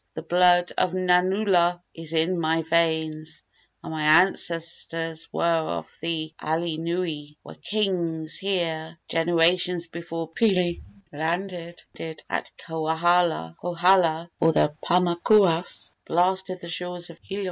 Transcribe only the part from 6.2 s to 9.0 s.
alii nui were kings here